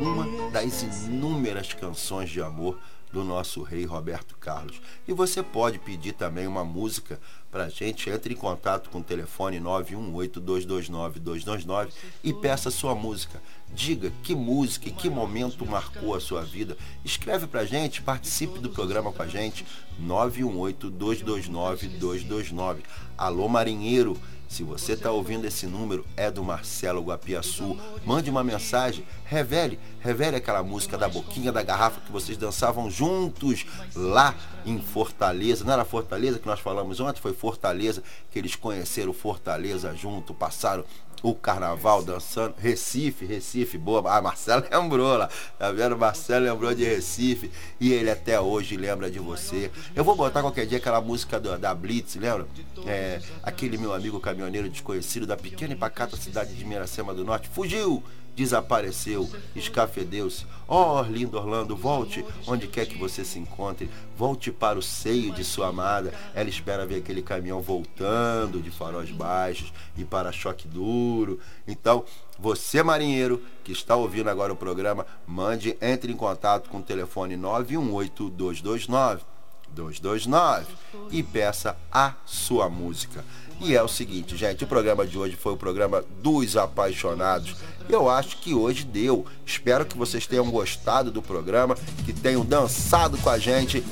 [0.00, 2.76] Uma das inúmeras canções de amor
[3.12, 4.82] do nosso rei Roberto Carlos.
[5.06, 8.10] E você pode pedir também uma música pra gente.
[8.10, 11.90] Entre em contato com o telefone 918-229-229
[12.24, 13.40] e peça sua música.
[13.72, 16.76] Diga que música e que momento marcou a sua vida.
[17.04, 19.64] Escreve pra gente, participe do programa com a gente.
[20.02, 22.78] 918-229-229.
[23.16, 24.20] Alô, marinheiro.
[24.52, 27.74] Se você está ouvindo esse número, é do Marcelo Guapiaçu.
[28.04, 33.64] Mande uma mensagem, revele, revele aquela música da boquinha da garrafa que vocês dançavam juntos
[33.96, 34.34] lá
[34.66, 35.64] em Fortaleza.
[35.64, 37.18] Não era Fortaleza que nós falamos ontem?
[37.18, 40.84] Foi Fortaleza que eles conheceram Fortaleza junto, passaram
[41.22, 42.54] o carnaval dançando.
[42.58, 44.02] Recife, Recife, boa.
[44.10, 45.28] Ah, Marcelo lembrou lá.
[45.58, 45.96] Tá vendo?
[45.96, 47.50] Marcelo lembrou de Recife.
[47.80, 49.70] E ele até hoje lembra de você.
[49.94, 52.46] Eu vou botar qualquer dia aquela música do, da Blitz, lembra?
[52.86, 57.48] É, aquele meu amigo caminhoneiro desconhecido da pequena e pacata cidade de Miracema do Norte.
[57.48, 58.02] Fugiu!
[58.34, 60.46] Desapareceu, escafedeu-se.
[60.66, 63.90] Oh, lindo Orlando, volte onde quer que você se encontre.
[64.16, 66.14] Volte para o seio de sua amada.
[66.34, 71.38] Ela espera ver aquele caminhão voltando de faróis baixos e para-choque duro.
[71.68, 72.04] Então,
[72.38, 77.36] você, marinheiro, que está ouvindo agora o programa, mande, entre em contato com o telefone
[77.36, 79.32] 918 229
[79.72, 80.66] 229
[81.10, 83.24] e peça a sua música.
[83.60, 87.54] E é o seguinte, gente, o programa de hoje foi o programa dos apaixonados.
[87.92, 89.26] Eu acho que hoje deu.
[89.44, 91.76] Espero que vocês tenham gostado do programa,
[92.06, 93.84] que tenham dançado com a gente.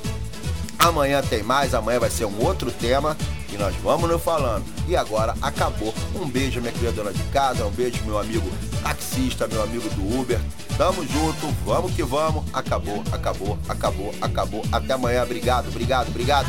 [0.78, 3.14] Amanhã tem mais, amanhã vai ser um outro tema
[3.52, 4.64] e nós vamos nos falando.
[4.88, 5.92] E agora acabou.
[6.14, 8.50] Um beijo, minha querida dona de casa, um beijo, meu amigo
[8.82, 10.40] taxista, meu amigo do Uber.
[10.78, 12.42] Tamo junto, vamos que vamos.
[12.54, 14.64] Acabou, acabou, acabou, acabou.
[14.72, 16.48] Até amanhã, obrigado, obrigado, obrigado.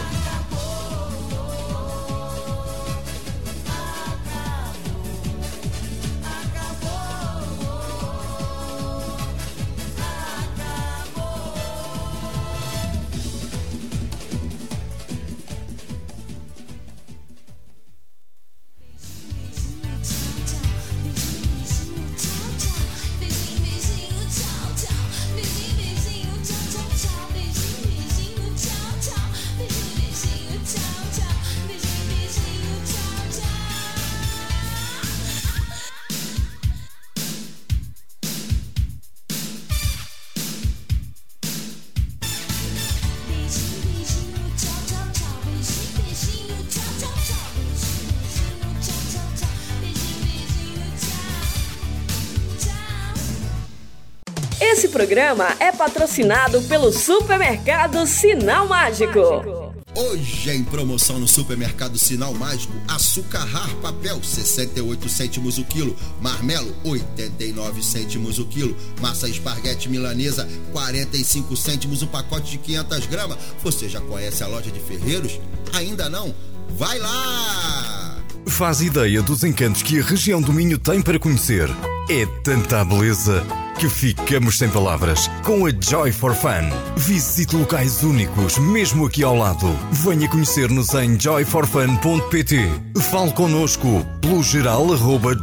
[55.02, 59.74] Programa é patrocinado pelo Supermercado Sinal Mágico.
[59.96, 66.72] Hoje em promoção no supermercado Sinal Mágico, açúcar rar papel 68 cêntimos o quilo, marmelo
[66.84, 73.40] 89 cêntimos o quilo, massa esparguete milanesa 45 cêntimos o pacote de 500 gramas.
[73.64, 75.40] Você já conhece a loja de Ferreiros?
[75.74, 76.32] Ainda não?
[76.78, 78.20] Vai lá!
[78.46, 81.68] Faz ideia dos encantos que a região do Minho tem para conhecer.
[82.08, 83.44] É tanta beleza
[83.82, 85.28] que ficamos sem palavras.
[85.44, 86.70] Com a Joy for Fun.
[86.98, 89.76] Visite locais únicos, mesmo aqui ao lado.
[89.92, 92.70] Venha conhecer-nos em joyforfun.pt.
[93.10, 94.86] Fale connosco pelo geral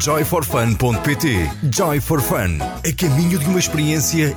[0.01, 1.51] joyforfun.pt.
[1.75, 2.59] Joy for Fun.
[2.61, 4.37] A caminho de uma experiência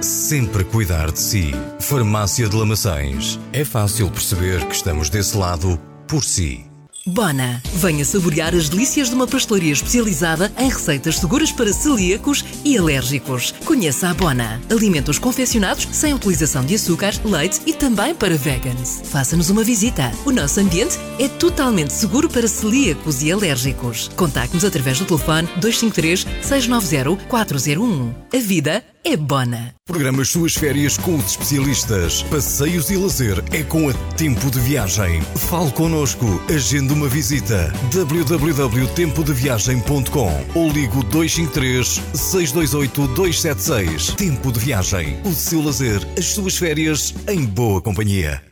[0.00, 1.52] sempre cuidar de si.
[1.80, 3.38] Farmácia de Lamaçães.
[3.52, 6.74] É fácil perceber que estamos desse lado por si.
[7.06, 7.62] Bona.
[7.74, 13.52] Venha saborear as delícias de uma pastelaria especializada em receitas seguras para celíacos e alérgicos.
[13.66, 14.58] Conheça a Bona.
[14.70, 19.02] Alimentos confeccionados sem utilização de açúcar, leite e também para vegans.
[19.04, 20.10] Faça-nos uma visita.
[20.24, 24.08] O nosso ambiente é totalmente seguro para celíacos e alérgicos.
[24.16, 28.14] Contacte-nos através do telefone 253 690 401.
[28.32, 29.72] A vida é Bona.
[29.86, 32.22] Programa as suas férias com os especialistas.
[32.24, 35.20] Passeios e lazer é com a Tempo de Viagem.
[35.48, 36.42] Fale connosco.
[36.52, 37.72] Agende uma visita.
[37.92, 44.14] www.tempodeviagem.com ou ligo 253 628 276.
[44.14, 45.20] Tempo de Viagem.
[45.24, 48.42] O seu lazer, as suas férias em boa companhia.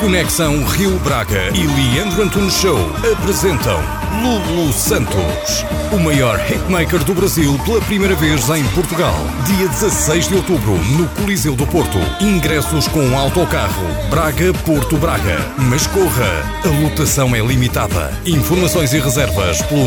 [0.00, 2.78] Conexão Rio Braga e Leandro Antunes Show
[3.12, 9.14] apresentam Lulu Santos, o maior hitmaker do Brasil pela primeira vez em Portugal.
[9.46, 11.98] Dia 16 de outubro, no Coliseu do Porto.
[12.20, 15.38] Ingressos com autocarro Braga-Porto Braga.
[15.58, 18.12] Mas corra, a lotação é limitada.
[18.24, 19.86] Informações e reservas pelo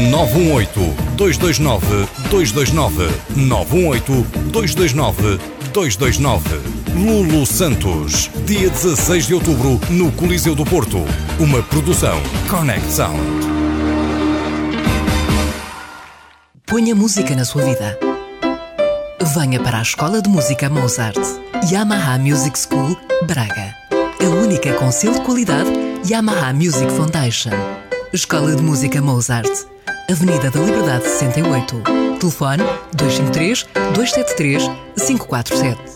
[1.18, 3.10] 918-229-229.
[5.74, 6.40] 918-229-229.
[6.96, 11.06] Lulu Santos, dia 16 de outubro, no Coliseu do Porto.
[11.40, 12.20] Uma produção
[12.50, 13.57] Connect Sound.
[16.68, 17.98] Ponha música na sua vida.
[19.34, 21.18] Venha para a Escola de Música Mozart.
[21.72, 23.74] Yamaha Music School, Braga.
[24.20, 25.70] A única com selo de qualidade
[26.06, 27.52] Yamaha Music Foundation.
[28.12, 29.50] Escola de Música Mozart.
[30.12, 31.84] Avenida da Liberdade 68.
[32.20, 32.64] Telefone
[32.94, 34.70] 253 273
[35.08, 35.88] 547.